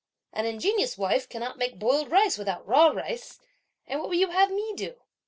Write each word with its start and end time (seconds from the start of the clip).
An 0.33 0.47
ingenious 0.47 0.97
wife 0.97 1.29
cannot 1.29 1.59
make 1.59 1.77
boiled 1.77 2.09
rice 2.09 2.35
without 2.35 2.67
raw 2.67 2.87
rice; 2.87 3.39
and 3.85 3.99
what 3.99 4.09
would 4.09 4.17
you 4.17 4.29
have 4.31 4.49
me 4.49 4.73
do? 4.75 4.95